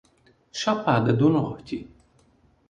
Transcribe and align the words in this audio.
Chapada 0.51 1.13
do 1.13 1.29
Norte 1.29 1.87